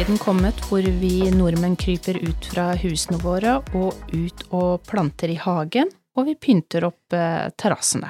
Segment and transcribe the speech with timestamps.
[0.00, 5.36] Er kommet hvor vi nordmenn kryper ut fra husene våre og ut og planter i
[5.36, 8.08] hagen, og vi pynter opp eh, terrassene.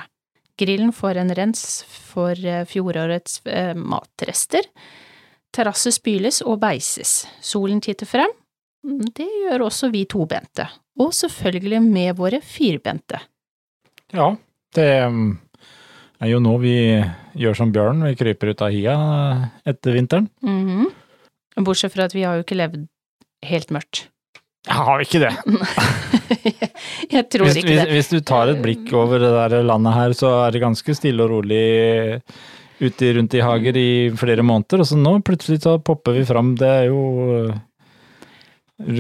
[0.55, 4.69] Grillen får en rens for eh, fjorårets eh, matrester.
[5.51, 7.25] Terrasser spyles og beises.
[7.43, 8.39] Solen titter frem.
[8.87, 10.69] Det gjør også vi tobente.
[11.03, 13.19] Og selvfølgelig med våre firbente.
[14.15, 14.31] Ja,
[14.79, 16.79] det er jo nå vi
[17.35, 18.99] gjør som bjørn, vi kryper ut av hia
[19.67, 20.31] etter vinteren.
[20.47, 21.00] Mhm.
[21.67, 22.87] Bortsett fra at vi har jo ikke levd
[23.51, 24.07] helt mørkt.
[24.69, 25.31] Har vi ikke det?
[27.17, 27.91] Jeg tror Hvis, ikke hvis, det.
[27.95, 31.25] hvis du tar et blikk over det der landet her, så er det ganske stille
[31.25, 31.63] og rolig
[32.81, 36.55] ute rundt i hager i flere måneder, og så nå plutselig så popper vi fram.
[36.61, 37.01] Det er jo
[37.41, 37.59] eh,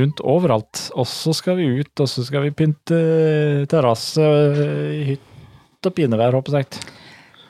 [0.00, 0.82] rundt overalt.
[1.00, 2.98] Og så skal vi ut, og så skal vi pynte
[3.72, 4.26] terrasse
[5.08, 6.80] hytt og pinevær, håper jeg.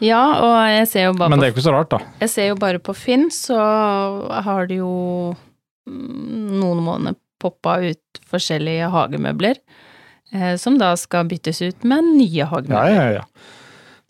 [0.00, 1.98] Ja, og jeg ser jo bare Men det er jo ikke så rart, da.
[2.22, 3.58] Jeg ser jo bare på Finn, så
[4.46, 4.92] har det jo
[5.88, 9.60] mm, noen måneder poppa ut forskjellige hagemøbler,
[10.32, 12.94] eh, som da skal byttes ut med nye Ja, hagemøbler.
[12.96, 13.24] ja, ja.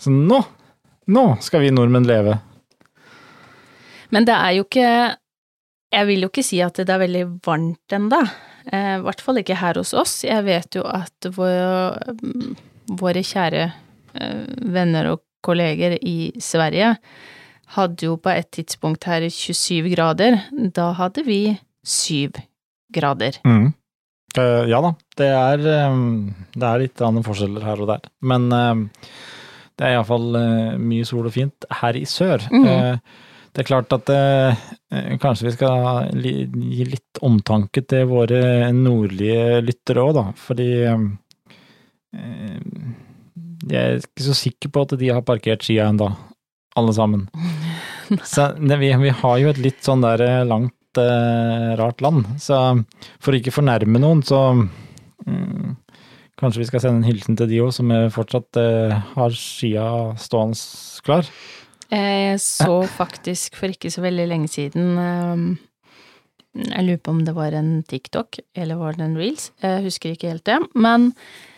[0.00, 0.38] Så nå,
[1.10, 2.38] nå skal vi nordmenn leve.
[4.10, 5.16] Men det er jo ikke
[5.92, 8.20] Jeg vil jo ikke si at det er veldig varmt ennå.
[8.70, 10.20] Eh, I hvert fall ikke her hos oss.
[10.22, 12.52] Jeg vet jo at våre, mm,
[13.00, 13.64] våre kjære
[14.14, 16.94] eh, venner og kolleger i Sverige
[17.77, 20.38] hadde jo på et tidspunkt her 27 grader.
[20.74, 21.42] Da hadde vi
[21.86, 22.41] 7
[22.94, 23.38] grader.
[23.47, 23.72] Mm.
[24.38, 28.06] Uh, ja da, det er, um, det er litt andre forskjeller her og der.
[28.22, 28.84] Men uh,
[29.78, 32.47] det er iallfall uh, mye sol og fint her i sør.
[32.52, 32.66] Mm.
[32.66, 34.10] Uh, det er klart at
[35.19, 36.32] kanskje vi skal li,
[36.70, 40.22] gi litt omtanke til våre nordlige lyttere òg, da.
[40.38, 40.69] Fordi
[43.69, 46.10] jeg er ikke så sikker på at de har parkert skia ennå,
[46.78, 47.26] alle sammen.
[48.26, 52.25] Så det, vi, vi har jo et litt sånn der eh, langt eh, rart land,
[52.43, 52.56] så
[53.22, 55.76] for å ikke fornærme noen, så mm,
[56.41, 59.87] kanskje vi skal sende en hilsen til de òg, som er fortsatt eh, har skia
[60.19, 60.59] stående
[61.06, 61.31] klar.
[61.91, 65.47] Jeg så faktisk for ikke så veldig lenge siden um,
[66.54, 69.48] Jeg lurer på om det var en TikTok, eller var det en Reels?
[69.62, 70.60] Jeg husker ikke helt det.
[70.78, 71.50] Men eh,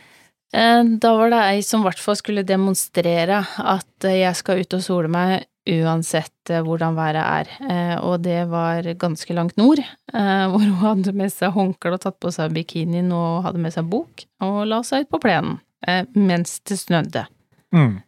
[0.52, 4.76] da var det ei som i hvert fall skulle demonstrere at eh, jeg skal ut
[4.76, 7.50] og sole meg uansett eh, hvordan været er.
[7.70, 12.04] Eh, og det var ganske langt nord, eh, hvor hun hadde med seg håndkle og
[12.04, 15.60] tatt på seg bikinien og hadde med seg bok, og la seg ut på plenen
[15.86, 17.26] eh, mens det snødde.
[17.72, 18.00] Mm.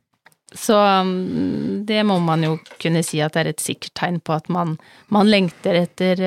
[0.54, 4.36] Så um, det må man jo kunne si at det er et sikkert tegn på
[4.36, 4.76] at man,
[5.10, 6.20] man lengter etter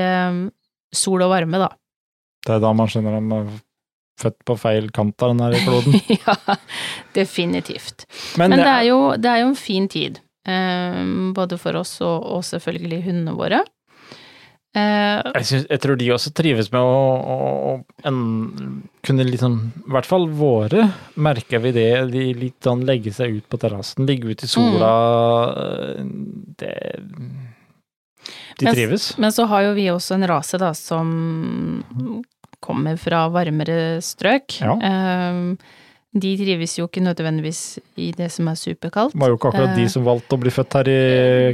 [0.92, 1.70] sol og varme, da.
[2.44, 3.64] Det er da man skjønner at
[4.18, 5.98] født på feil kant av den her kloden.
[6.26, 6.58] ja,
[7.18, 8.08] definitivt.
[8.38, 11.98] Men, Men det er jo, det er jo en fin tid, um, både for oss
[12.02, 13.64] og, og selvfølgelig hundene våre.
[14.78, 17.38] Eh, jeg, synes, jeg tror de også trives med å, å,
[17.70, 17.72] å
[18.06, 18.18] en,
[19.06, 19.56] kunne liksom
[19.88, 20.84] I hvert fall våre
[21.16, 21.90] merker vi det.
[22.12, 24.92] De litt sånn legge seg ut på terrassen, ligge ute i sola.
[26.60, 26.76] Det
[28.58, 29.18] De Men- trives.
[29.18, 32.24] Men så har jo vi også en rase, da, som
[32.64, 34.60] kommer fra varmere strøk.
[34.62, 34.78] Ja.
[34.78, 35.58] Um,
[36.18, 39.14] de trives jo ikke nødvendigvis i det som er superkaldt.
[39.14, 41.02] Det var jo ikke akkurat de Eh, som valgte å bli født her i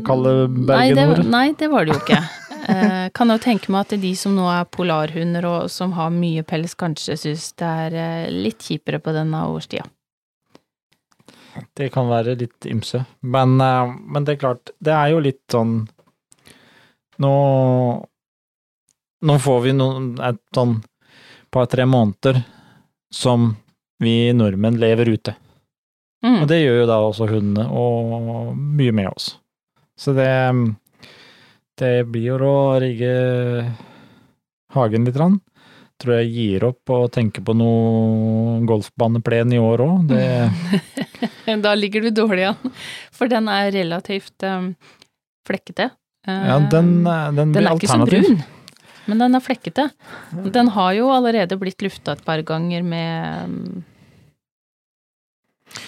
[0.05, 1.25] kalde Bergen nord.
[1.25, 2.21] nei, det var det jo ikke.
[2.63, 6.45] Eh, kan jo tenke meg at de som nå er polarhunder og som har mye
[6.47, 9.83] pels, kanskje syns det er eh, litt kjipere på denne årstida.
[11.75, 13.03] Det kan være litt ymse.
[13.19, 15.89] Men, eh, men det er klart, det er jo litt sånn
[17.19, 17.33] Nå
[19.23, 20.77] Nå får vi noen, et sånn
[21.53, 22.41] par-tre måneder
[23.13, 23.53] som
[24.03, 25.35] vi nordmenn lever ute.
[26.23, 26.39] Mm.
[26.41, 29.33] Og det gjør jo da også hundene, og mye med oss.
[29.99, 30.29] Så det
[31.77, 33.13] Det blir jo å rigge
[34.75, 35.17] hagen litt.
[35.17, 35.39] Rann.
[36.01, 40.09] Tror jeg gir opp å tenke på noe golfbaneplen i år òg.
[40.09, 40.25] Det
[41.65, 42.71] Da ligger du dårlig an,
[43.11, 44.73] for den er relativt um,
[45.47, 45.89] flekkete.
[46.27, 48.41] Eh, Ja, den, den blir den er ikke så brun,
[49.07, 49.89] men den er flekkete.
[50.53, 53.83] Den har jo allerede blitt lufta et par ganger med um,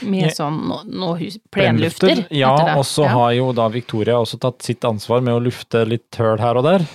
[0.02, 1.14] med sånn no, no
[1.54, 2.26] plenlufter.
[2.34, 3.14] Ja, og så Ja.
[3.14, 6.66] har jo da Victoria også tatt sitt ansvar med å lufte litt høl her og
[6.66, 6.86] der.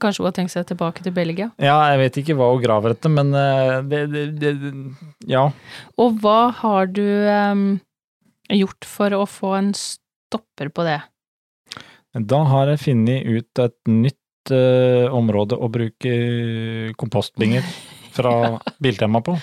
[0.00, 1.50] Kanskje hun har tenkt seg tilbake til Belgia.
[1.60, 4.52] Ja, jeg vet ikke hva hun graver etter, men eh, det, det, det
[5.28, 5.50] Ja.
[6.00, 7.80] Og hva har du um,
[8.48, 11.00] gjort for å få en stopper på det?
[12.12, 14.18] Da har jeg funnet ut et nytt
[14.50, 16.12] eh, område å bruke
[16.98, 17.62] kompostbinger
[18.12, 19.36] fra Biltema på.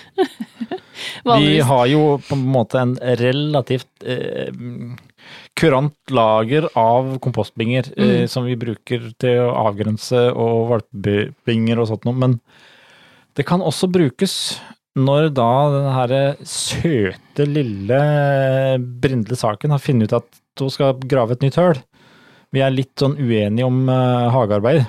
[1.24, 4.50] Vi har jo på en måte en relativt uh,
[5.56, 8.28] kurant lager av kompostbinger eh, Mm.
[8.28, 12.36] som vi bruker til å avgrense og valpebinger og sånt noe, men
[13.36, 14.34] det kan også brukes
[14.98, 16.14] når da den her
[16.44, 18.00] søte, lille
[19.00, 21.78] Brindle Saken har funnet ut at hun skal grave et nytt høl.
[22.52, 24.82] Vi er litt sånn uenige om uh, hagearbeid.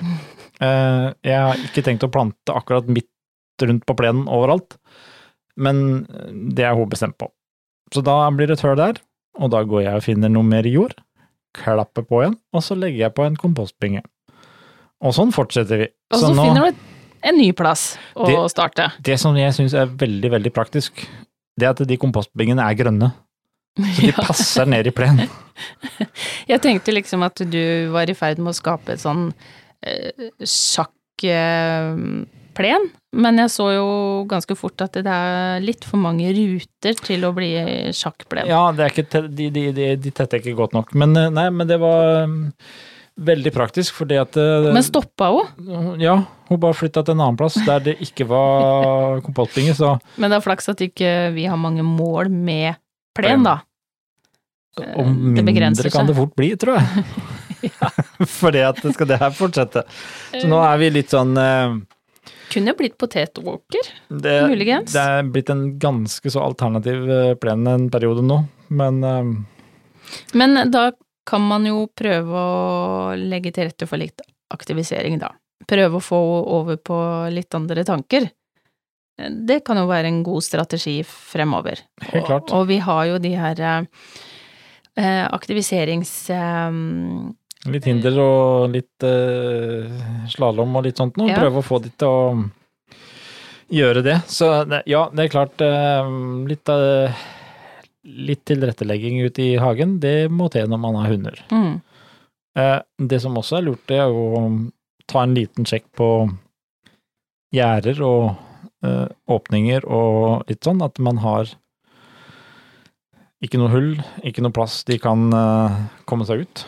[0.62, 3.08] Uh, jeg har ikke tenkt å plante akkurat midt
[3.62, 4.76] rundt på plenen overalt,
[5.60, 6.04] men
[6.56, 7.28] det er hun bestemt på.
[7.94, 8.98] Så da blir det et høl der,
[9.38, 10.96] og da går jeg og finner noe mer jord,
[11.54, 14.02] klapper på igjen, og så legger jeg på en kompostbinge.
[15.02, 15.88] Og sånn fortsetter vi.
[16.14, 16.78] Og så nå- finner du
[17.28, 18.90] en ny plass å Det- starte.
[19.02, 21.06] Det som jeg syns er veldig, veldig praktisk,
[21.58, 23.12] det er at de kompostbingene er grønne.
[23.78, 25.28] Så de passer ned i plenen.
[26.50, 29.32] Jeg tenkte liksom at du var i ferd med å skape et sånn
[29.86, 30.12] eh,
[30.44, 31.72] sjakkplen,
[33.12, 33.88] men jeg så jo
[34.28, 37.50] ganske fort at det er litt for mange ruter til å bli
[37.96, 38.48] sjakkplen.
[38.48, 40.88] Ja, det ikke, de, de, de, de tetter ikke godt nok.
[40.96, 42.38] Men eh, nei, men det var um,
[43.20, 45.46] veldig praktisk, fordi at eh, Men stoppa hun?
[46.00, 46.16] Ja,
[46.48, 50.40] hun bare flytta til en annen plass der det ikke var kompostbinge, så Men det
[50.40, 52.80] er flaks at ikke vi har mange mål med
[53.16, 53.60] plen, da.
[54.80, 57.04] Og Eh, mindre kan det fort bli, tror jeg.
[58.40, 59.84] Fordi at det skal det her fortsette.
[60.32, 61.76] Så nå er vi litt sånn uh,
[62.52, 63.90] Kunne blitt potetåker.
[64.08, 64.94] det, Muligens.
[64.94, 68.42] det er blitt en ganske så alternativ eh, plen en periode nå,
[68.74, 69.30] men uh,
[70.34, 70.90] Men da
[71.28, 75.30] kan man jo prøve å legge til rette for litt aktivisering, da.
[75.68, 76.18] Prøve å få
[76.58, 76.96] over på
[77.30, 78.26] litt andre tanker.
[79.18, 81.84] Det kan jo være en god strategi fremover.
[82.08, 82.48] Helt klart.
[82.50, 86.14] Og, og vi har jo de her eh, aktiviserings...
[86.32, 86.80] Eh,
[87.70, 90.00] litt hinder og litt eh,
[90.32, 91.28] slalåm og litt sånt nå.
[91.30, 91.38] Ja.
[91.44, 92.48] Prøve å få de til å
[93.72, 94.18] gjøre det.
[94.32, 94.48] Så
[94.88, 96.12] ja, det er klart eh,
[96.50, 97.22] litt, eh,
[98.32, 101.44] litt tilrettelegging ute i hagen, det må til når man har hunder.
[101.52, 101.72] mm,
[102.52, 104.42] Eh, det som også er lurt, det er å
[105.08, 106.08] ta en liten sjekk på
[107.56, 108.51] gjerder og eh,
[108.82, 111.50] åpninger og litt sånn, at man har
[113.42, 113.90] ikke noe hull,
[114.26, 116.64] ikke noe plass de kan eh, komme seg ut.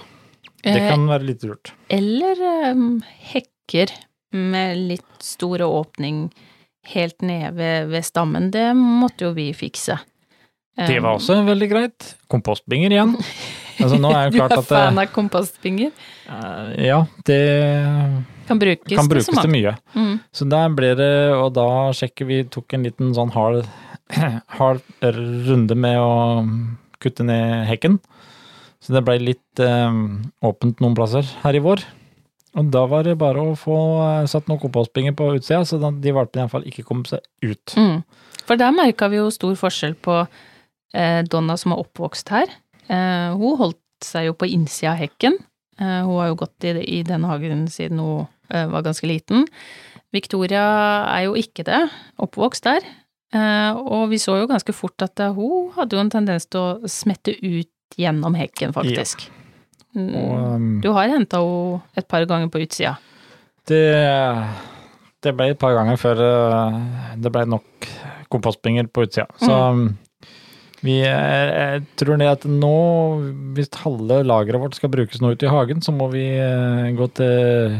[0.64, 1.70] Det eh, kan være litt lurt.
[1.92, 2.40] Eller
[2.72, 2.98] um,
[3.30, 3.92] hekker
[4.34, 6.26] med litt store åpning
[6.90, 8.50] helt nede ved, ved stammen.
[8.52, 10.00] Det måtte jo vi fikse.
[10.74, 12.14] Det var Eh, også veldig greit.
[12.32, 13.14] Kompostbinger igjen.
[13.80, 15.90] Altså er det Du er fan av kompostbinger?
[16.28, 17.40] eh, Ja, det
[18.46, 19.74] Kan brukes, kan brukes til mye.
[19.94, 20.20] Mm.
[20.32, 21.66] Så der ble det, og da
[21.96, 23.64] sjekker vi, tok en liten sånn hard,
[24.58, 26.12] hard runde med å
[27.00, 27.98] kutte ned hekken.
[28.84, 30.00] Så det ble litt eh,
[30.44, 31.82] åpent noen plasser her i vår.
[32.54, 36.12] Og da var det bare å få eh, satt noen kompostbinger på utsida, så de
[36.14, 37.74] valpene iallfall ikke kom seg ut.
[37.80, 38.02] Mm.
[38.44, 40.18] For der merka vi jo stor forskjell på
[40.94, 42.52] eh, Donna som er oppvokst her.
[42.92, 45.38] Eh, hun holdt seg jo på innsida av hekken.
[45.80, 49.46] Eh, hun har jo gått i, den hagen siden hun eh, var ganske liten.
[50.14, 50.64] Victoria
[51.10, 51.80] er jo ikke det,
[52.22, 52.86] oppvokst der.
[53.34, 56.90] Eh, og vi så jo ganske fort at hun hadde jo en tendens til å
[56.90, 59.26] smette ut gjennom hekken, faktisk.
[59.26, 59.30] Ja.
[59.94, 62.96] Og um, Du har henta henne et par ganger på utsida.
[63.70, 63.84] det,
[65.22, 66.22] det ble et par ganger før
[67.14, 67.86] det ble nok
[68.34, 69.28] kompostbinger på utsida.
[69.38, 69.84] Så um,
[70.84, 72.74] vi er, jeg tror det at nå,
[73.56, 77.08] hvis halve lageret vårt skal brukes nå ute i hagen, så må vi eh, gå
[77.16, 77.78] til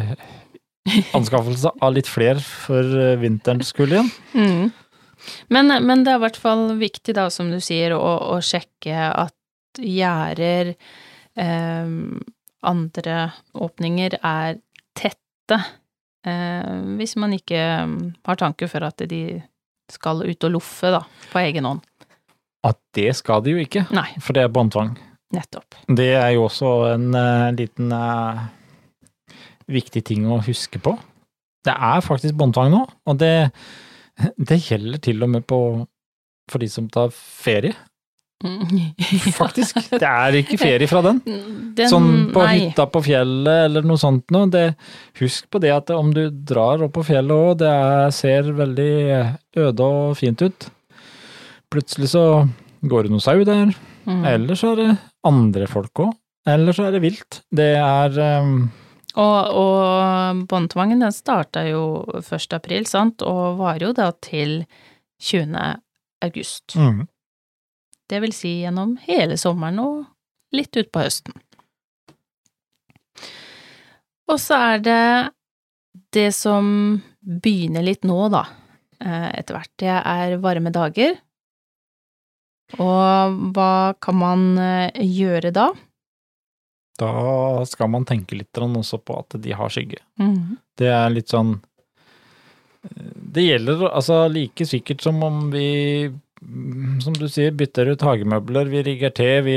[1.16, 4.10] anskaffelse av litt flere for eh, vinterens kull igjen.
[4.32, 4.72] Mm.
[5.52, 9.08] Men, men det er i hvert fall viktig, da, som du sier, å, å sjekke
[9.08, 10.74] at gjerder,
[11.40, 11.94] eh,
[12.64, 13.16] andre
[13.52, 14.60] åpninger er
[14.96, 15.60] tette.
[16.24, 19.24] Eh, hvis man ikke mm, har tanke for at de
[19.92, 21.84] skal ut og loffe, da, på egen hånd.
[22.64, 24.94] At det skal de jo ikke, Nei, for det er båndtvang.
[25.34, 25.74] nettopp.
[25.88, 28.44] Det er jo også en uh, liten uh,
[29.66, 30.94] viktig ting å huske på.
[31.64, 33.50] Det er faktisk båndtvang nå, og det,
[34.36, 35.58] det gjelder til og med på
[36.50, 37.74] for de som tar ferie.
[39.32, 39.78] Faktisk.
[39.88, 41.20] Det er ikke ferie fra den.
[41.24, 42.66] Den, sånn på nei.
[42.66, 44.50] hytta på fjellet eller noe sånt noe.
[44.52, 44.66] Det,
[45.22, 48.92] husk på det at om du drar opp på fjellet òg, det er, ser veldig
[49.64, 50.68] øde og fint ut.
[51.74, 52.24] Plutselig så
[52.86, 54.20] går det noe sau der, Mm.
[54.28, 56.10] eller så er det andre folk òg.
[56.46, 57.38] Eller så er det vilt.
[57.50, 58.66] Det er um,
[59.16, 62.52] Og, og båndtvangen den starta jo 1.
[62.52, 64.66] april, sant, og varer jo da til
[65.22, 65.56] 20.
[66.22, 66.74] august.
[66.76, 67.06] mm,
[68.12, 70.04] Det vil si gjennom hele sommeren og
[70.52, 71.32] litt utpå høsten.
[74.28, 75.02] Og så er det
[76.12, 78.44] det som begynner litt nå, da,
[79.00, 79.72] eh, etter hvert.
[79.80, 81.16] Det er varme dager.
[82.80, 85.68] Og hva kan man eh, gjøre da?
[86.98, 87.12] Da
[87.66, 90.00] skal man tenke litt også på at de har skygge.
[90.20, 90.58] Mhm.
[90.78, 91.60] Det er litt sånn
[93.34, 96.10] Det gjelder altså like sikkert som om vi,
[97.00, 99.56] som du sier, bytter ut hagemøbler, vi rigger til, vi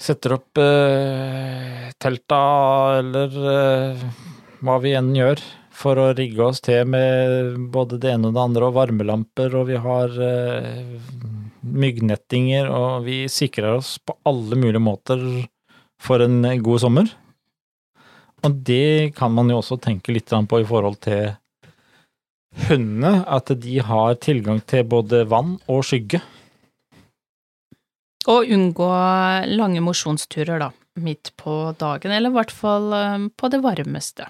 [0.00, 2.40] setter opp eh, telta
[3.00, 4.06] eller eh,
[4.64, 5.42] hva vi enn gjør
[5.74, 9.68] for å rigge oss til med både det ene og det andre, og varmelamper, og
[9.68, 10.96] vi har eh,
[11.64, 15.22] myggnettinger, og vi sikrer oss på alle mulige måter
[16.02, 17.08] for en god sommer.
[18.44, 21.32] Og det kan man jo også tenke litt på i forhold til
[22.68, 26.20] hundene, at de har tilgang til både vann og skygge.
[28.30, 28.88] Og unngå
[29.52, 34.28] lange mosjonsturer, da, midt på dagen, eller i hvert fall eh, på det varmeste.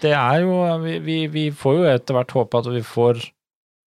[0.00, 3.20] Det er jo Vi, vi, vi får jo etter hvert håpe at vi får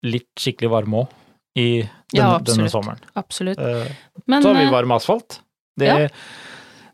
[0.05, 1.19] litt skikkelig varme òg
[1.55, 2.99] i denne, Ja, denne sommeren.
[3.15, 3.59] Absolutt.
[3.59, 3.93] Eh,
[4.27, 5.41] Men så har vi eh, varm asfalt.
[5.77, 6.09] Det, Ja.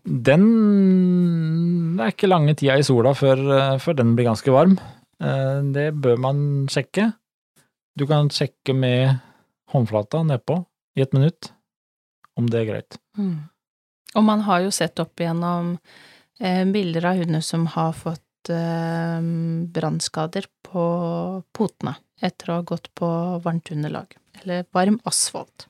[0.08, 4.78] Den er ikke lange tida i sola før, eh, før den blir ganske varm.
[5.18, 7.12] Det bør man sjekke.
[7.98, 9.18] Du kan sjekke med
[9.72, 10.64] håndflata nedpå
[10.96, 11.50] i et minutt
[12.38, 12.98] om det er greit.
[13.18, 13.50] Mm.
[14.14, 15.76] Og man har jo sett opp igjennom
[16.38, 23.08] bilder av hunder som har fått brannskader på potene etter å ha gått på
[23.44, 25.66] varmt underlag, eller varm asfalt.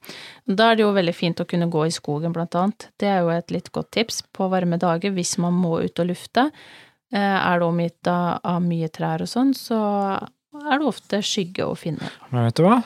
[0.47, 2.89] Da er det jo veldig fint å kunne gå i skogen, blant annet.
[3.01, 6.11] Det er jo et litt godt tips på varme dager hvis man må ut og
[6.11, 6.49] lufte.
[7.13, 9.81] Eh, er det omgitt av, av mye trær og sånn, så
[10.19, 12.13] er det ofte skygge å finne.
[12.33, 12.79] Men vet du hva?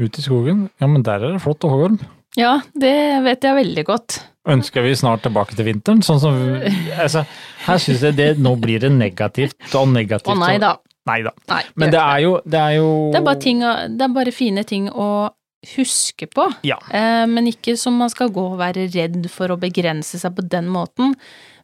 [0.00, 1.98] Ut i skogen, ja men der er det flott og hoggorm.
[2.38, 2.94] Ja, det
[3.26, 4.22] vet jeg veldig godt.
[4.48, 6.00] Ønsker vi snart tilbake til vinteren?
[6.02, 6.38] Sånn som
[7.04, 7.26] altså,
[7.66, 10.32] Her syns jeg det nå blir det negativt og negativt.
[10.32, 10.78] Å nei da.
[11.10, 11.32] Nei da.
[11.74, 14.90] Men det er jo Det er jo Det er ting, det er bare fine ting
[14.90, 15.30] å
[15.76, 16.78] huske på, Ja.
[16.90, 20.42] eh, men ikke som man skal gå og være redd for å begrense seg på
[20.48, 21.14] den måten.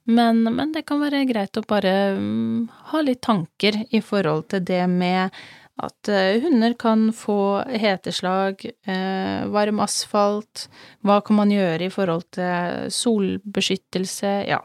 [0.08, 4.62] Men, men det kan være greit å bare um, ha litt tanker i forhold til
[4.64, 5.34] det med
[5.78, 10.68] at uh, hunder kan få heteslag, uh, varm asfalt,
[11.04, 14.62] hva kan man gjøre i forhold til solbeskyttelse, ja.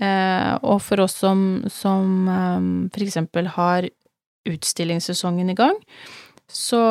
[0.00, 3.88] Eh, og for oss som, som eh, for eksempel har
[4.48, 5.76] utstillingssesongen i gang,
[6.50, 6.82] så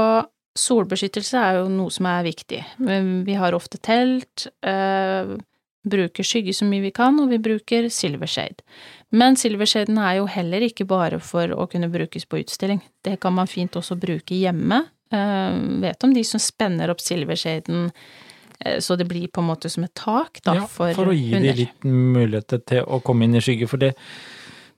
[0.57, 2.59] solbeskyttelse er jo noe som er viktig.
[3.25, 5.35] Vi har ofte telt, eh,
[5.81, 8.61] bruker skygge så mye vi kan, og vi bruker silvershade.
[9.11, 12.81] Men silvershaden er jo heller ikke bare for å kunne brukes på utstilling.
[13.03, 14.83] Det kan man fint også bruke hjemme.
[15.11, 17.89] Eh, vet om de som spenner opp silvershaden
[18.83, 21.31] så det blir på en måte som et tak da, ja, for, for å gi
[21.33, 21.53] hunder.
[21.53, 23.93] dem litt muligheter til å komme inn i skygge, for det,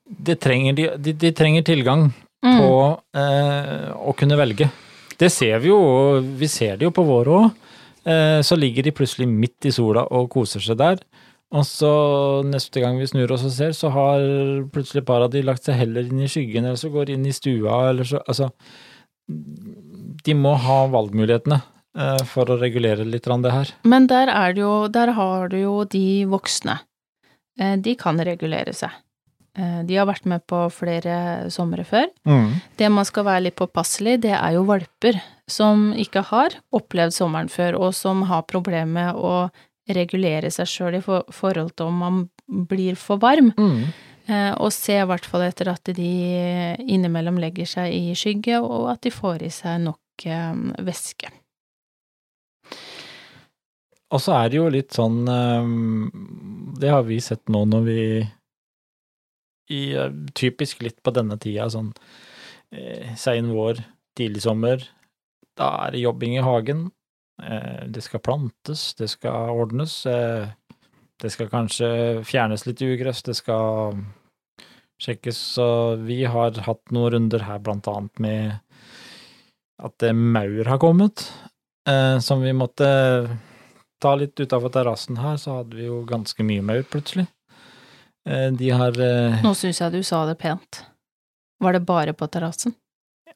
[0.07, 2.11] det trenger de, de, de trenger tilgang
[2.43, 2.57] Mm.
[2.59, 2.71] på
[3.15, 4.65] eh, å kunne velge.
[5.15, 5.77] Det ser vi jo,
[6.35, 7.61] vi ser det jo på våre òg.
[8.03, 10.99] Eh, så ligger de plutselig midt i sola og koser seg der.
[11.55, 11.91] Og så
[12.43, 14.19] neste gang vi snur oss og ser, så har
[14.75, 17.23] plutselig et par av de lagt seg heller inn i skyggen, eller så går inn
[17.29, 18.49] i stua, eller så Altså,
[19.29, 21.72] de må ha valgmulighetene eh,
[22.25, 23.71] for å regulere litt det her.
[23.83, 26.79] Men der er det jo, der har du jo de voksne.
[27.59, 28.89] Eh, De kan regulere seg.
[29.57, 32.07] Eh, De har vært med på flere somre før.
[32.77, 37.49] Det man skal være litt påpasselig, det er jo valper som ikke har opplevd sommeren
[37.49, 39.49] før, og som har problemer med å
[39.93, 42.29] regulere seg sjøl i for forhold til om man
[42.69, 43.51] blir for varm.
[43.57, 43.83] Mm.
[44.29, 48.89] Eh, Og se i hvert fall etter at de innimellom legger seg i skygge, og
[48.93, 51.29] at de får i seg nok eh, væske.
[54.13, 56.09] Og så er det jo litt sånn ehm,
[56.79, 57.99] Det har vi sett nå når vi
[59.73, 61.93] i, eh, Typisk litt på denne tida, sånn
[62.73, 63.79] eh, sein vår,
[64.17, 64.83] tidlig sommer.
[65.57, 66.87] Da er det jobbing i hagen.
[67.41, 69.95] Eh, det skal plantes, det skal ordnes.
[70.03, 71.87] Det skal kanskje
[72.27, 73.95] fjernes litt ugress, det skal
[75.01, 75.39] sjekkes.
[75.55, 75.67] Så
[76.03, 78.59] vi har hatt noen runder her, blant annet med
[79.83, 81.23] at maur har kommet,
[82.23, 82.89] som vi måtte
[84.03, 87.27] ta litt utafor terrassen her, så hadde vi jo ganske mye maur plutselig.
[88.27, 90.83] Eh, De har eh, Nå syns jeg du sa det pent.
[91.63, 92.75] Var det bare på terrassen?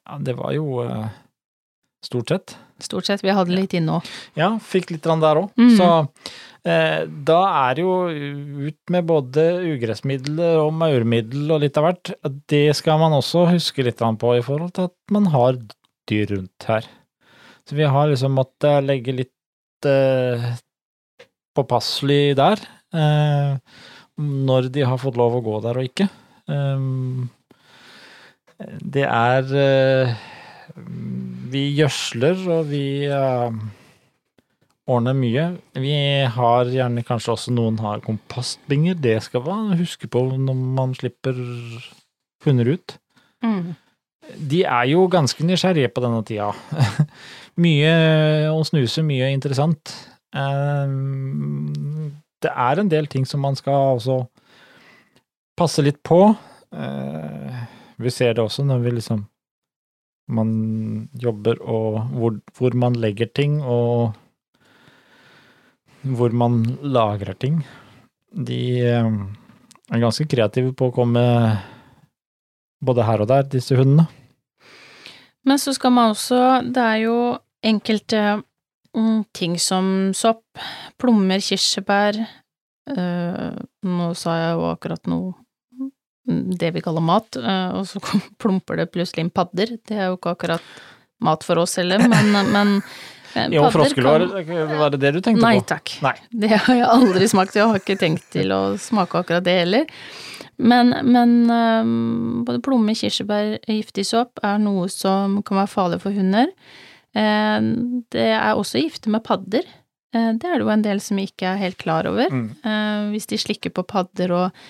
[0.04, 1.08] Ja, det var jo eh,
[2.04, 2.56] stort sett.
[2.80, 3.24] Stort sett.
[3.24, 4.10] Vi hadde litt inne òg.
[4.38, 5.48] Ja, fikk litt der òg.
[5.58, 5.72] Mm.
[5.76, 5.88] Så
[6.68, 7.96] eh, da er det jo
[8.68, 12.12] ut med både ugressmidler og maurmiddel og litt av hvert.
[12.52, 15.58] Det skal man også huske litt på i forhold til at man har
[16.08, 16.86] dyr rundt her.
[17.68, 19.34] Så vi har liksom måttet legge litt
[19.86, 20.48] eh,
[21.54, 22.62] påpasselig der.
[22.94, 23.58] Eh,
[24.18, 26.08] når de har fått lov å gå der og ikke.
[26.48, 27.28] Um,
[28.58, 30.14] det er eh,
[31.52, 32.86] vi gjødsler, og vi
[34.88, 35.44] ordner mye.
[35.78, 35.94] Vi
[36.34, 38.98] har gjerne kanskje også noen har kompostbinger.
[38.98, 41.38] Det skal man huske på når man slipper
[42.44, 42.96] hunder ut.
[43.44, 43.76] Mm.
[44.36, 46.52] De er jo ganske nysgjerrige på denne tida.
[47.64, 47.92] mye
[48.52, 49.94] å snuse, mye interessant.
[50.36, 54.20] Um, det er en del ting som man skal også
[55.58, 56.20] passe litt på.
[56.74, 57.64] Uh,
[57.98, 59.24] vi ser det også når vi liksom
[60.28, 60.50] man
[61.16, 64.12] jobber og hvor, hvor man legger ting og
[66.04, 67.62] hvor man lagrer ting.
[68.28, 68.60] De
[69.00, 69.22] um,
[69.88, 71.24] er ganske kreative på å komme
[72.84, 74.06] både her og der, disse hundene.
[75.48, 77.16] Men så skal man også Det er jo
[77.64, 78.20] enkelte
[78.96, 80.44] mm, ting som sopp,
[81.00, 85.32] plommer, kirsebær øh, Nå sa jeg jo akkurat noe
[86.28, 88.02] mm, det vi kaller mat, øh, og så
[88.40, 89.78] plumper det plutselig inn padder.
[89.80, 90.74] Det er jo ikke akkurat
[91.24, 92.76] mat for oss heller, men, men
[93.52, 94.24] jo, froskelår,
[94.78, 95.66] var det det du tenkte Nei, på?
[95.74, 95.94] Takk.
[96.02, 96.26] Nei takk.
[96.44, 99.86] Det har jeg aldri smakt, jeg har ikke tenkt til å smake akkurat det heller.
[100.58, 106.16] Men, men um, både plomme, kirsebær, giftig sopp er noe som kan være farlig for
[106.16, 106.50] hunder.
[107.14, 109.68] Uh, det er også giftig med padder.
[110.16, 112.32] Uh, det er det jo en del som ikke er helt klar over.
[112.32, 112.50] Mm.
[113.14, 114.62] Hvis de slikker på padder og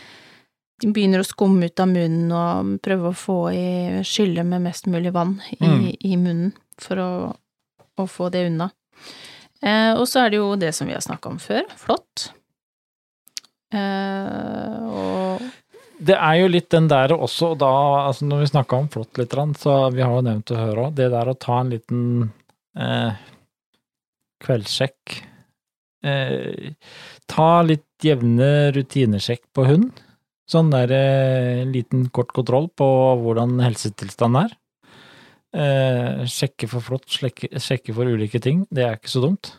[0.79, 4.87] de begynner å skumme ut av munnen og prøve å få i skylle med mest
[4.87, 5.87] mulig vann i, Mm.
[5.99, 7.11] i munnen for å,
[8.05, 8.71] å få det unna.
[9.99, 12.29] og så er det jo det som vi har snakka om før, flått.
[13.75, 15.43] og
[15.99, 17.73] Det er jo litt den der også, da,
[18.07, 20.93] altså når vi snakka om flått litt, så vi har jo nevnt det før òg,
[20.95, 22.03] det der å ta en liten
[22.79, 23.19] eh,
[24.45, 25.19] kveldssjekk.
[26.07, 26.75] Eh,
[27.27, 29.91] ta litt jevne rutinesjekk på hund.
[30.49, 32.87] Sånn der eh, liten kort kontroll på
[33.25, 34.57] hvordan helsetilstanden er.
[35.57, 38.67] Eh, sjekke for flått, sjekke, sjekke for ulike ting.
[38.71, 39.53] Det er ikke så dumt.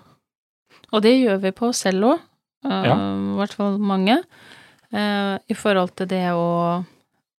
[0.93, 2.19] Og det gjør vi på oss selv òg,
[2.63, 2.93] Ja.
[2.95, 4.19] i hvert fall mange.
[4.93, 6.85] Eh, I forhold til det å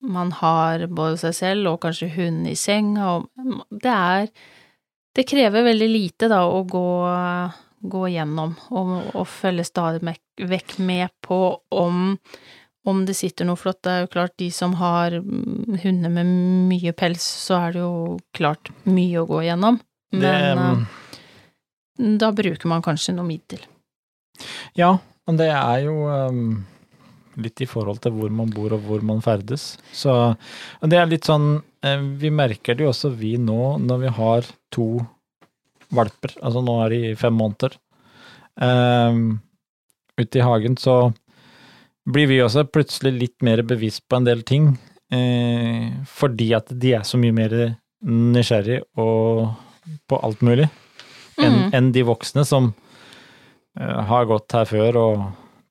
[0.03, 3.29] Man har både seg selv og kanskje hunden i senga, og
[3.71, 4.29] det er
[5.15, 7.51] Det krever veldig lite, da, å gå,
[7.91, 10.01] gå gjennom og, og følge stadig
[10.39, 12.17] vekk med på om
[12.89, 13.83] om det sitter noe flott.
[13.85, 16.33] Det er jo klart, de som har mm, hunder med
[16.71, 19.81] mye pels, så er det jo klart mye å gå gjennom.
[20.15, 20.83] Men det, mm,
[22.01, 23.63] eh, da bruker man kanskje noe middel.
[24.79, 24.97] Ja,
[25.29, 26.63] men det er jo um,
[27.41, 29.75] litt i forhold til hvor man bor og hvor man ferdes.
[29.93, 30.17] Så
[30.81, 34.49] det er litt sånn eh, Vi merker det jo også vi nå når vi har
[34.73, 34.89] to
[35.91, 37.73] valper, altså nå er de fem måneder,
[38.63, 39.41] um,
[40.21, 41.11] ute i hagen, så
[42.09, 44.73] blir vi også plutselig litt mer bevisst på en del ting.
[45.11, 47.57] Eh, fordi at de er så mye mer
[48.07, 49.51] nysgjerrig og
[50.09, 50.69] på alt mulig
[51.41, 51.73] enn mm.
[51.77, 52.71] en de voksne som
[53.79, 55.25] eh, har gått her før og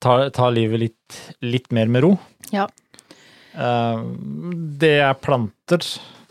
[0.04, 2.14] tar, tar livet litt, litt mer med ro.
[2.54, 2.68] Ja.
[3.54, 4.04] Eh,
[4.82, 5.86] det er planter.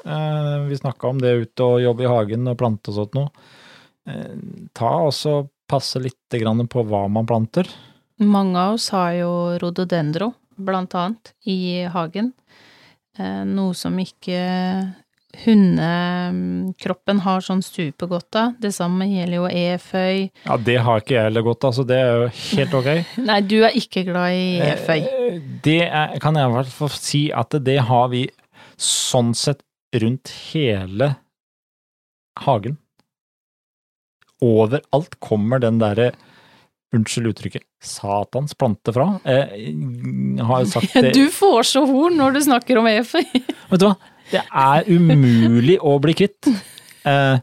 [0.04, 3.46] Eh, vi snakka om det ute og jobbe i hagen og plante og sånt noe.
[4.08, 4.34] Eh,
[4.76, 7.68] ta også passe litt grann på hva man planter.
[8.18, 9.31] Mange av oss har jo
[9.62, 12.33] rhododendro, blant annet, i hagen.
[13.18, 14.40] Eh, noe som ikke
[15.44, 18.54] hundekroppen har sånn supergodt av.
[18.59, 20.24] Det samme gjelder jo eføy.
[20.48, 22.90] Ja, det har ikke jeg heller godt av, så det er jo helt ok.
[23.28, 24.98] Nei, du er ikke glad i eføy.
[25.04, 28.24] Eh, Det er, kan jeg i hvert fall si at det har vi
[28.81, 29.62] sånn sett
[30.02, 31.12] rundt hele
[32.44, 32.78] hagen.
[34.44, 36.12] Overalt kommer den derre,
[36.94, 39.06] unnskyld uttrykket, satans plante fra.
[39.24, 43.24] Jeg har sagt det Du får så horn når du snakker om EFI.
[43.70, 43.94] Vet du hva?
[44.28, 46.50] Det er umulig å bli kvitt.
[47.08, 47.38] Eh,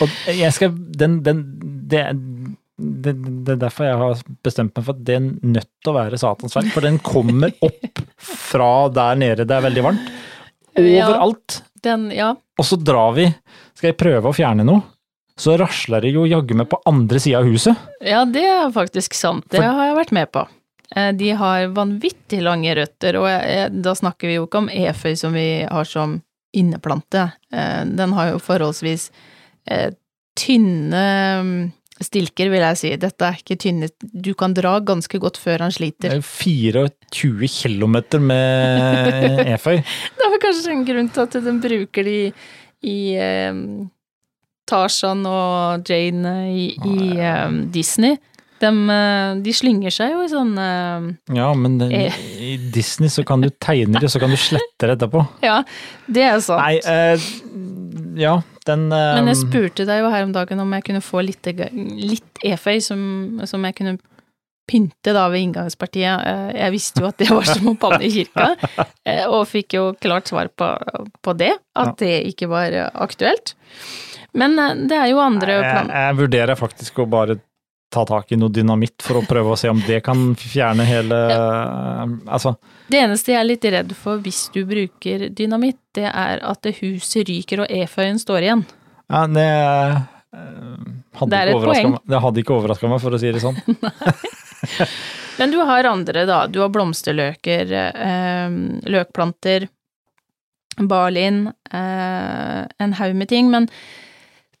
[0.00, 1.42] og jeg skal Den, den
[1.90, 2.06] det,
[2.80, 3.12] det,
[3.44, 6.20] det er derfor jeg har bestemt meg for at det er nødt til å være
[6.20, 6.70] Satans verk.
[6.74, 10.14] For den kommer opp fra der nede det er veldig varmt.
[10.78, 11.10] Ja.
[11.10, 11.60] Overalt.
[11.84, 12.34] Den, ja.
[12.60, 13.26] Og så drar vi.
[13.76, 14.84] Skal jeg prøve å fjerne noe?
[15.40, 17.76] Så rasler det jo jaggu meg på andre sida av huset.
[18.04, 19.46] ja, det er faktisk sant.
[19.52, 20.42] Det har jeg vært med på.
[20.96, 25.14] Eh, De har vanvittig lange røtter, og jeg, da snakker vi jo ikke om eføy
[25.16, 26.18] som vi har som
[26.52, 27.28] inneplante.
[27.54, 29.10] Eh, Den har jo forholdsvis
[29.70, 29.92] eh,
[30.40, 31.04] tynne
[31.46, 31.52] mm,
[32.00, 32.90] stilker, vil jeg si.
[33.00, 36.08] Dette er ikke tynne Du kan dra ganske godt før han sliter.
[36.08, 39.78] Det er jo 24 km med eføy.
[39.80, 42.18] Det er vel kanskje en grunn til at den bruker de
[42.82, 42.98] i
[44.70, 48.16] Tarzan og Jane i, i um, Disney.
[48.60, 52.16] De, eh, de slynger seg jo i sånn eh, Ja, men det, Eh.
[52.44, 55.22] i Disney så kan du tegne det, så kan du slette det etterpå.
[55.48, 55.62] Ja,
[56.04, 56.60] det er sant.
[56.60, 57.30] Nei, eh,
[58.20, 58.34] ja,
[58.68, 61.48] Den Men jeg eh, spurte deg jo her om dagen om jeg kunne få litt,
[61.72, 63.00] litt eføy som,
[63.48, 63.96] som jeg kunne
[64.70, 66.22] pynte da ved inngangspartiet.
[66.30, 68.46] Eh, Jeg visste jo at det var som å banne i kirka,
[69.04, 70.70] eh, og fikk jo klart svar på,
[71.26, 73.54] på det, at det ikke var eh, aktuelt.
[74.38, 74.54] Men
[74.86, 75.94] det er jo andre planer.
[76.06, 77.40] jeg vurderer faktisk å bare
[77.90, 81.16] ta tak i noe dynamitt for å prøve å se om det kan fjerne hele
[82.30, 82.52] Altså,
[82.86, 86.76] Det eneste jeg er litt redd for hvis du bruker dynamitt, det er at det
[86.78, 88.62] huset ryker og eføyen står igjen.
[89.10, 89.48] ja, det
[91.18, 91.90] hadde Det er et poeng.
[91.96, 93.58] meg, det hadde ikke overraska meg, for å si det sånn.
[95.40, 96.44] Men du har andre, da.
[96.46, 98.58] Du har blomsterløker, eh,
[98.92, 99.68] løkplanter,
[100.76, 103.50] barlin, eh, en haug med ting.
[103.50, 103.68] Men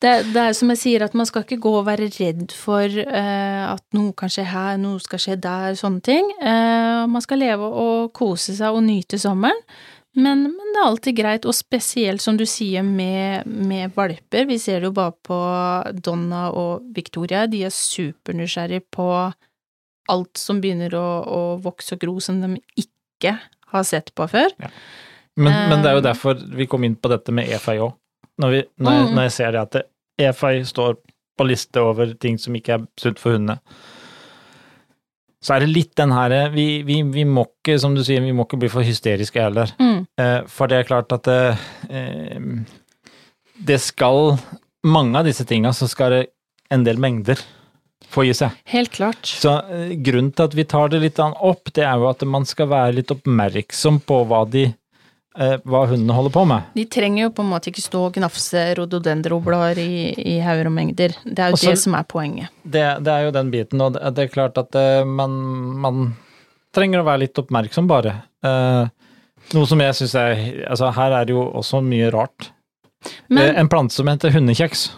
[0.00, 2.88] det, det er som jeg sier, at man skal ikke gå og være redd for
[2.88, 6.32] eh, at noe kan skje her, noe skal skje der, sånne ting.
[6.40, 9.60] Man skal leve og kose seg og nyte sommeren.
[10.16, 14.48] Men, men det er alltid greit, og spesielt som du sier med, med valper.
[14.48, 15.38] Vi ser det jo bare på
[16.02, 19.10] Donna og Victoria, de er supernysgjerrige på
[20.08, 23.36] alt som begynner å, å vokse og gro som de ikke
[23.70, 24.48] har sett på før.
[25.36, 26.08] Men, men det er jo Eh.
[26.08, 27.92] derfor vi kom inn på dette med EFI òg.
[28.40, 29.14] Når, når, Mm.
[29.14, 29.82] når jeg ser det at det,
[30.18, 30.96] EFI står
[31.38, 33.58] på liste over ting som ikke er sunt for hundene,
[35.42, 38.32] så er det litt den her vi, vi, vi må ikke, som du sier, vi
[38.36, 39.70] må ikke bli for hysteriske heller.
[39.80, 40.02] Mm.
[40.20, 41.58] Eh, For det er klart at det,
[41.88, 42.40] eh,
[43.60, 44.36] det skal
[44.84, 46.20] Mange av disse tinga så skal det
[46.72, 47.36] en del mengder
[48.10, 48.56] få i seg.
[48.72, 49.26] Helt klart.
[49.26, 52.46] Så eh, grunnen til at vi tar det litt opp, det er jo at man
[52.48, 56.70] skal være litt oppmerksom på hva de eh, hva hundene holder på med.
[56.76, 59.92] De trenger jo på en måte ikke stå og gnafse rododendroblader i,
[60.34, 61.16] i hauger og mengder.
[61.24, 62.54] Det er jo Også, det som er poenget.
[62.62, 65.36] Det, det er jo den biten, og det, det er klart at eh, man,
[65.82, 66.08] man
[66.74, 68.18] trenger å være litt oppmerksom, bare.
[69.50, 70.38] Noe som jeg syns er
[70.70, 72.52] Altså, her er det jo også mye rart.
[73.32, 74.90] Men en plante som heter hundekjeks.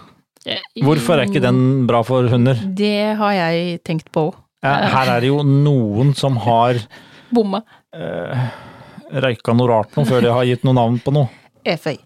[0.47, 2.55] Eh, Hvorfor er ikke den bra for hunder?
[2.75, 4.39] Det har jeg tenkt på òg.
[4.63, 6.79] Her er det jo noen som har
[7.35, 7.63] Bomma.
[7.95, 8.45] eh,
[9.13, 11.29] røyka noe rart nå før de har gitt noe navn på noe.
[11.67, 11.97] Eføy.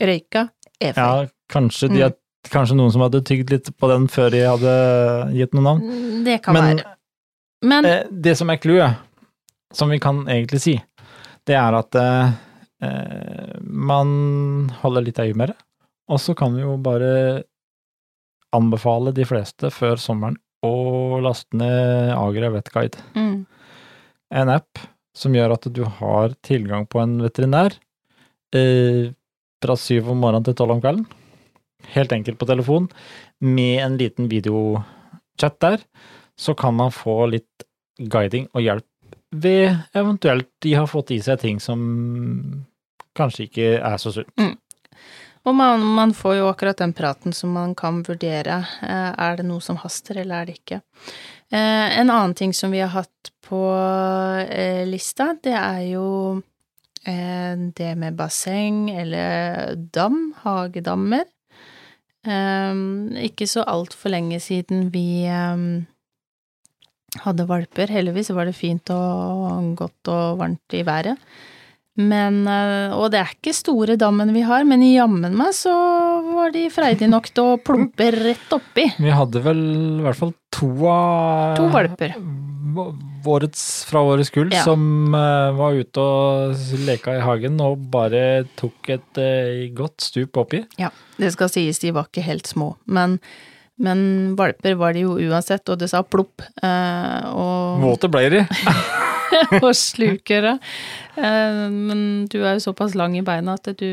[0.00, 0.48] Røyka.
[0.80, 0.96] Eføy.
[0.98, 2.14] Ja, kanskje, de Mm.
[2.50, 5.82] kanskje noen som hadde tygd litt på den før de hadde gitt noe navn.
[5.82, 6.94] Mm, Det kan Men være.
[7.64, 8.96] Men eh, det som er clouet,
[9.72, 10.82] som vi kan egentlig si,
[11.46, 12.32] det er at eh,
[12.82, 15.56] eh, man holder litt øye med det.
[16.10, 17.42] Og så kan vi jo bare
[18.52, 23.00] anbefale de fleste før sommeren å laste ned Agra Vetguide.
[23.14, 23.46] mm,
[24.32, 24.78] en app
[25.16, 27.74] som gjør at du har tilgang på en veterinær
[28.56, 29.10] eh,
[29.62, 31.04] fra syv om morgenen til tolv om kvelden.
[31.92, 32.88] Helt enkelt på telefon,
[33.42, 35.82] med en liten videochat der,
[36.38, 37.66] så kan man få litt
[37.98, 38.88] guiding og hjelp
[39.32, 41.80] ved eventuelt de har fått i seg ting som
[43.16, 44.32] kanskje ikke er så sunt.
[45.42, 48.60] Og man, man får jo akkurat den praten som man kan vurdere.
[48.82, 50.80] Eh, Er det noe som haster, eller er det ikke?
[51.50, 53.62] Eh, En annen ting som vi har hatt på
[54.46, 56.42] eh, lista, det er jo
[57.02, 61.24] det med basseng eller dam, hagedammer.
[62.22, 65.26] Ikke så altfor lenge siden vi
[67.24, 67.90] hadde valper.
[67.90, 71.18] Heldigvis var det fint og godt og varmt i været.
[72.00, 75.72] Men, eh, og det er ikke store dammen vi har, men jammen meg så
[76.32, 78.86] var de freidige nok til å plumpe rett oppi.
[78.96, 79.60] Vi hadde vel
[79.98, 82.14] i hvert fall to av To valper.
[83.28, 84.62] Årets, fra årets kull Ja.
[84.64, 86.56] som eh, var ute og
[86.88, 90.62] leka i hagen og bare tok et eh, godt stup oppi.
[90.80, 90.88] Ja,
[91.20, 93.18] Det skal sies, de var ikke helt små, men,
[93.78, 96.40] men valper var de jo uansett, og det sa plopp.
[96.64, 98.46] Eh, og, Våte ble de.
[99.64, 100.56] og slukere.
[101.16, 103.88] Eh, men du er jo såpass lang i beina at du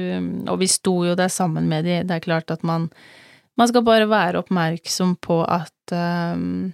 [0.50, 2.02] Og vi sto jo der sammen med de.
[2.08, 2.90] Det er klart at man
[3.60, 6.72] Man skal bare være oppmerksom på at eh,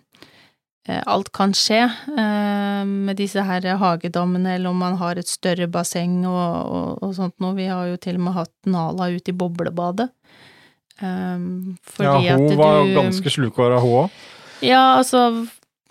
[0.86, 1.80] alt kan skje
[2.14, 7.16] um, med disse her hagedammene, eller om man har et større basseng og, og, og
[7.18, 7.56] sånt noe.
[7.58, 10.12] Vi har jo til og med hatt Nala ute i boblebadet.
[11.02, 14.20] Um, ja, hun var jo ganske slukåra, hun òg.
[14.64, 15.26] ja, altså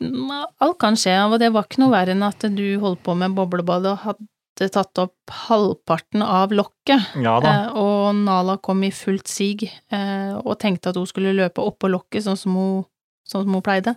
[0.03, 3.37] Alt kan skje, og det var ikke noe verre enn at du holdt på med
[3.37, 9.31] boblebadet og hadde tatt opp halvparten av lokket, Ja eh, og Nala kom i fullt
[9.31, 12.85] sig eh, og tenkte at hun skulle løpe oppå lokket sånn som hun,
[13.27, 13.97] sånn som hun pleide.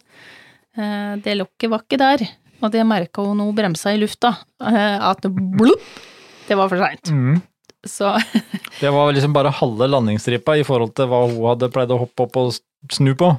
[0.77, 2.25] Eh, det lokket var ikke der,
[2.62, 4.33] og det merka hun når hun bremsa i lufta,
[4.65, 6.01] eh, at blopp,
[6.47, 7.13] det var for seint.
[7.13, 7.41] Mm.
[7.88, 8.10] Så
[8.79, 12.25] Det var liksom bare halve landingsstripa i forhold til hva hun hadde pleid å hoppe
[12.25, 12.55] opp og
[12.91, 13.29] snu på.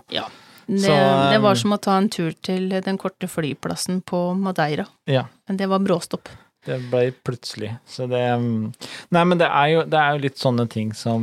[0.68, 0.94] Det, Så,
[1.32, 4.84] det var som å ta en tur til den korte flyplassen på Madeira.
[5.08, 5.24] Ja.
[5.48, 6.28] Men det var bråstopp.
[6.68, 7.70] Det ble plutselig.
[7.88, 8.72] Så det mm,
[9.16, 11.22] Nei, men det er jo, det er jo litt sånne ting som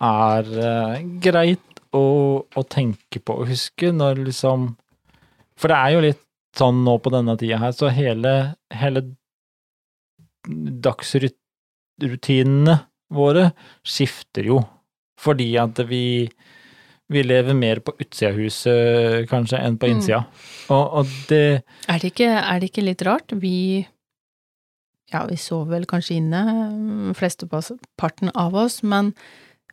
[0.00, 2.04] er uh, greit å,
[2.40, 4.76] å tenke på og huske når liksom
[5.60, 6.24] For det er jo litt
[6.56, 9.00] sånn nå på denne tida her, så hele, hele
[10.86, 12.78] dagsrutinene
[13.12, 13.50] våre
[13.84, 14.58] skifter jo.
[15.20, 16.30] Fordi at vi
[17.08, 19.96] vi lever mer på utsida av huset kanskje enn på Mm.
[19.96, 20.24] innsida.
[20.70, 23.32] Og, og det Er det, ikke, er det ikke litt rart?
[23.32, 23.86] Vi
[25.12, 26.40] Ja, vi sover vel kanskje inne,
[26.72, 29.12] mm, flesteparten av oss, men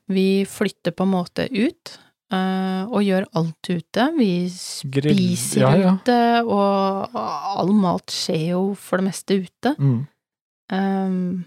[0.08, 2.00] vi flytter på en måte ut.
[2.34, 4.06] eh, og gjør alt ute.
[4.18, 5.92] Vi spiser ja, ja.
[5.94, 6.16] ute,
[6.50, 9.76] og all mat skjer jo for det meste ute.
[9.78, 10.08] mm.
[10.74, 11.46] Um,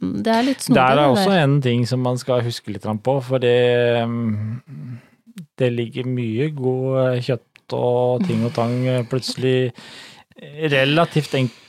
[0.00, 1.42] det er litt snodig, Der er også der.
[1.44, 4.62] en ting som man skal huske litt på, for det mm,
[5.58, 9.72] Det ligger mye god kjøtt og ting og tang eh, plutselig
[10.70, 11.60] relativt enkelt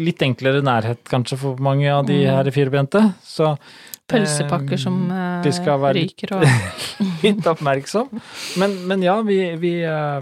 [0.00, 2.30] litt enklere nærhet kanskje for mange av de Mm.
[2.32, 3.00] her firbente.
[3.22, 3.50] Så
[4.08, 6.46] Pølsepakker som eh, eh, vi skal være ryker og
[7.22, 8.08] litt oppmerksom.
[8.58, 10.20] Men, men ja, vi, vi eh,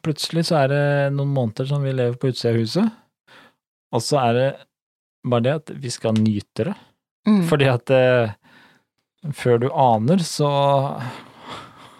[0.00, 2.86] Plutselig så er det noen måneder som vi lever på utsida av huset,
[3.92, 4.46] og så er det
[5.28, 6.76] bare det at vi skal nyte det.
[7.28, 7.42] mm.
[7.50, 8.32] Fordi at eh,
[9.36, 10.48] før du aner, så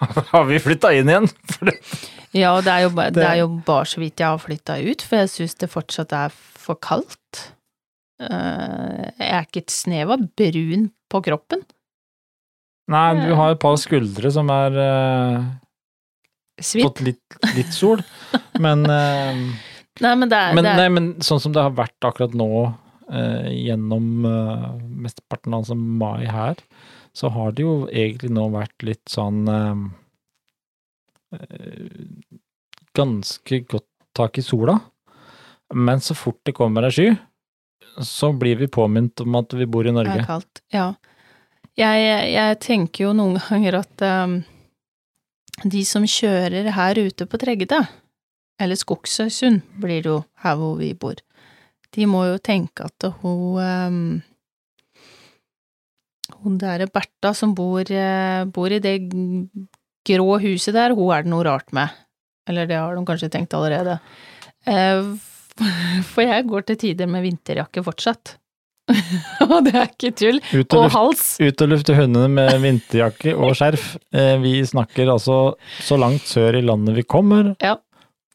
[0.33, 1.31] har vi flytta inn igjen.
[2.31, 5.03] Ja, og det er, jo, det er jo bare så vidt jeg har flytta ut,
[5.03, 7.41] for jeg syns det fortsatt er for kaldt.
[8.23, 11.65] Eh, jeg er ikke et snev av brun på kroppen.
[12.91, 15.49] nei, du har et par skuldre som er eh,
[16.63, 16.85] Svitt.
[16.87, 18.05] fått litt, litt sol,
[18.65, 19.43] men, eh,
[20.01, 22.37] Nei, men det er, men, det er nei, men sånn som det har vært akkurat
[22.39, 22.51] nå,
[23.11, 24.69] eh, gjennom eh,
[25.03, 26.63] mesteparten av altså mai her,
[27.13, 29.77] så har det jo egentlig nå vært litt sånn eh,
[32.97, 33.87] Ganske godt
[34.19, 34.75] tak i sola.
[35.75, 37.11] Men så fort det kommer ei sky,
[38.03, 40.17] så blir vi påminnet om at vi bor i Norge.
[40.17, 40.63] det er kaldt.
[40.75, 40.89] Ja.
[41.79, 44.41] Jeg, jeg tenker jo noen ganger at um,
[45.63, 47.85] de som kjører her ute på Treggete,
[48.61, 51.23] eller Skogsøysund blir det jo her hvor vi bor,
[51.95, 54.03] de må jo tenke at hun um,
[56.45, 58.95] Hun derre Bertha som bor, eh, bor i det
[60.09, 61.91] grå huset der, hun er det noe rart med.
[62.49, 63.99] Eller det har de kanskje tenkt allerede.
[64.67, 65.03] Eh,
[66.15, 68.37] For jeg går til tider med vinterjakke fortsatt.
[69.45, 70.39] Og det er ikke tull.
[70.57, 71.25] Ut og, Og hals.
[71.39, 73.93] ut og lufte hundene med vinterjakke og skjerf.
[74.17, 75.37] Eh, Vi snakker altså
[75.85, 77.77] så langt sør i landet vi kommer, Ja.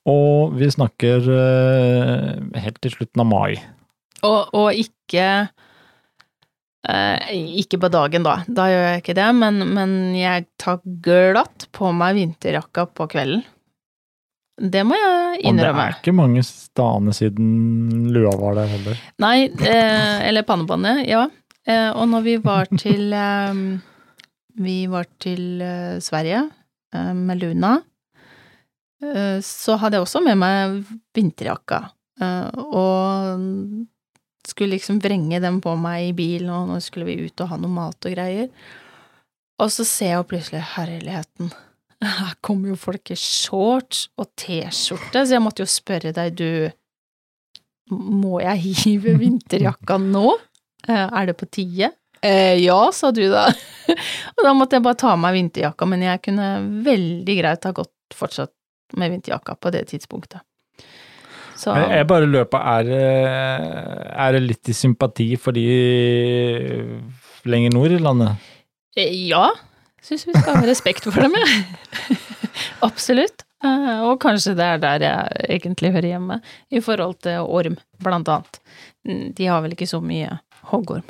[0.06, 1.26] og vi snakker
[2.62, 3.58] helt til slutten av mai.
[4.24, 5.50] Og, og ikke
[7.62, 8.38] Ikke på dagen, da.
[8.46, 13.46] Da gjør jeg ikke det, men, men jeg tar glatt på meg vinterjakka på kvelden.
[14.56, 15.72] Det må jeg innrømme.
[15.74, 17.50] Og det er ikke mange stedene siden
[18.16, 19.02] lua var der heller.
[19.20, 21.26] Nei, eh, eller pannebåndet, ja.
[21.68, 23.60] Eh, og når vi var til eh,
[24.56, 26.46] Vi var til eh, Sverige
[26.96, 27.74] eh, med Luna,
[29.04, 30.80] eh, så hadde jeg også med meg
[31.18, 31.82] vinterjakka.
[32.22, 33.44] Eh, og
[34.56, 37.58] skulle liksom vrenge den på meg i bilen, og nå skulle vi ut og ha
[37.60, 38.48] noe mat og greier.
[39.60, 41.52] Og så ser jeg jo plutselig herligheten.
[42.06, 46.72] Her kommer jo folk i shorts og T-skjorte, så jeg måtte jo spørre deg, du,
[47.92, 50.26] må jeg hive vinterjakka nå?
[50.88, 51.92] Eh, Er det på tide?
[52.26, 53.48] Eh, ja, sa du da.
[54.36, 56.50] og da måtte jeg bare ta av meg vinterjakka, men jeg kunne
[56.88, 58.54] veldig greit ha gått fortsatt
[58.96, 60.42] med vinterjakka på det tidspunktet.
[61.56, 65.64] Så Jeg, bare løper er, eh, er det litt i sympati for de
[67.48, 68.36] lenger nord i landet?
[68.98, 69.50] eh, ja,
[70.04, 72.18] syns vi skal ha respekt for dem, jeg.
[72.88, 73.44] Absolutt.
[73.64, 76.42] Eh, Og kanskje det er der jeg egentlig hører hjemme,
[76.72, 78.60] i forhold til orm, blant annet.
[79.08, 80.40] Mm, De har vel ikke så mye
[80.72, 81.04] hoggorm.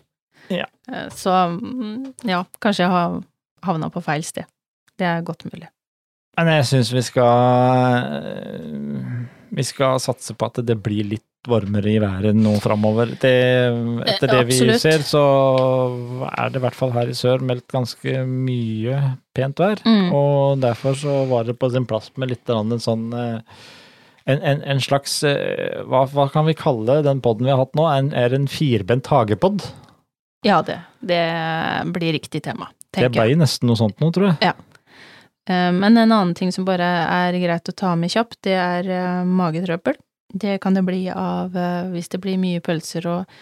[0.50, 0.66] Ja.
[0.92, 3.22] Eh, Så mm, ja, kanskje jeg har
[3.66, 4.46] havna på feil sted.
[4.98, 5.68] Det er godt mulig.
[6.38, 7.24] Men jeg syns vi skal
[9.56, 13.12] Vi skal satse på at det blir litt varmere i været nå framover.
[13.22, 14.82] Det- Etter det vi absolutt.
[14.82, 15.22] ser, så
[16.32, 18.98] er det i hvert fall her i sør meldt ganske mye
[19.38, 19.82] pent vær.
[19.86, 20.10] Mm.
[20.18, 23.40] Og derfor så var det på sin plass med litt en sånn eh,
[24.26, 27.76] en, en, en slags eh, hva, hva kan vi kalle den podden vi har hatt
[27.78, 27.86] nå?
[27.94, 29.62] En, er en firbent hagepod?
[30.46, 30.80] Ja, det.
[31.00, 31.22] Det
[31.94, 33.36] blir riktig tema, Det tenker jeg.
[33.38, 34.50] ble nesten noe sånt nå, tror jeg.
[34.50, 34.54] Eh,
[35.48, 39.24] Men en annen ting som bare er greit å ta med kjapt, det er eh,
[39.30, 39.94] magetrøbbel.
[40.34, 43.36] Det kan det bli av eh, hvis det blir mye pølser og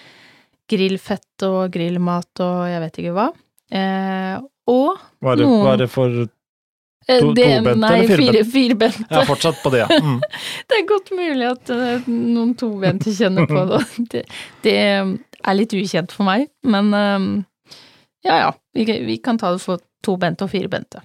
[0.70, 3.30] grillfett og grillmat og jeg vet ikke hva.
[4.68, 6.10] Og hva er det, Noen- var det for
[7.04, 8.52] To- det, tobente nei, eller fire, firbente?
[8.54, 9.08] firbente.
[9.12, 9.88] Ja, fortsatt på det, ja.
[10.00, 10.22] Mm.
[10.70, 13.82] Det er godt mulig at eh, noen tobente kjenner på det.
[14.14, 14.22] det.
[14.64, 17.26] Det er litt ukjent for meg, men eh,
[18.24, 21.04] ja ja, vi, vi kan ta det for tobente og firbente.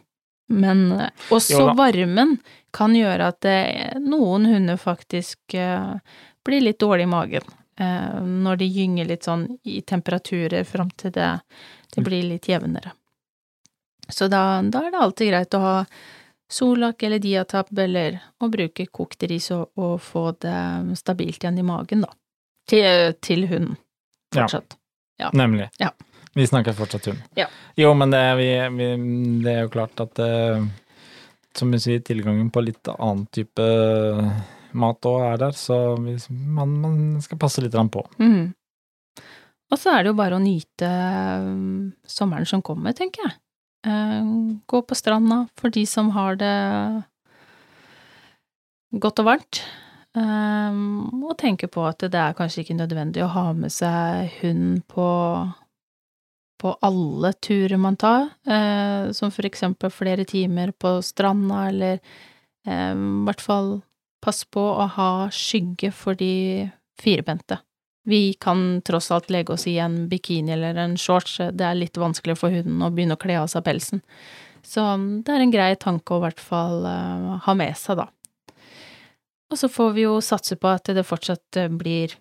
[0.48, 2.38] Men eh, også varmen
[2.74, 5.94] kan gjøre at eh, noen hunder faktisk eh,
[6.44, 7.54] blir litt dårlig i magen.
[7.78, 11.28] Når de gynger litt sånn i temperaturer fram til det,
[11.94, 12.90] det blir litt jevnere.
[14.08, 15.74] Så da, da er det alltid greit å ha
[16.50, 21.66] Solak eller Diatab, eller å bruke kokt ris og, og få det stabilt igjen i
[21.68, 22.10] magen, da.
[22.66, 23.76] Til, til hunden,
[24.34, 24.48] Ja.
[25.22, 25.30] ja.
[25.38, 25.68] Nemlig.
[25.78, 25.92] Ja.
[26.38, 27.24] Vi snakker fortsatt hund.
[27.38, 27.48] Ja.
[27.78, 28.92] Jo, men det, vi, vi,
[29.42, 30.62] det er jo klart at uh,
[31.58, 33.66] Som vi sier, tilgangen på litt annen type
[34.78, 38.04] mat òg er der, så man, man skal passe litt på.
[38.20, 38.52] Mm.
[39.72, 40.88] Og så er det jo bare å nyte
[41.42, 43.34] um, sommeren som kommer, tenker jeg.
[43.86, 44.24] Eh,
[44.66, 46.54] gå på stranda for de som har det
[48.98, 49.62] godt og varmt.
[50.18, 50.78] Eh,
[51.22, 55.08] og tenke på at det er kanskje ikke nødvendig å ha med seg hund på
[56.58, 62.00] på alle turer man tar, eh, som for eksempel flere timer på stranda, eller
[62.66, 63.70] eh, i hvert fall
[64.24, 66.68] pass på å ha skygge for de
[66.98, 67.60] firbente.
[68.08, 71.98] Vi kan tross alt legge oss i en bikini eller en shorts, det er litt
[72.00, 74.02] vanskelig for hunden å begynne å kle av seg pelsen.
[74.64, 74.82] Så
[75.24, 78.08] det er en grei tanke å i hvert fall eh, ha med seg, da.
[79.48, 82.16] Og så får vi jo satse på at det fortsatt eh, blir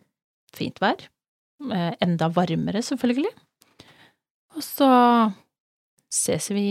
[0.56, 1.08] fint vær.
[1.74, 3.34] Eh, enda varmere, selvfølgelig.
[4.58, 4.90] Og så
[6.10, 6.66] ses vi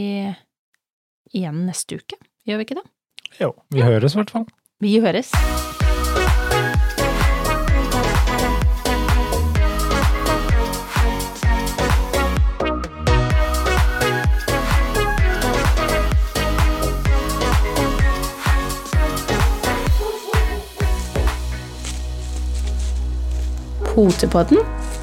[1.30, 2.88] igjen neste uke, gjør vi ikke det?
[3.38, 4.48] Jo, vi høres i hvert fall.
[4.82, 5.30] Vi høres.
[23.94, 24.58] Potepodden,